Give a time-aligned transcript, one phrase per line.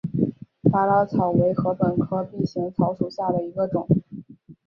[0.71, 3.87] 巴拉草为禾本科臂形草属下的一个种。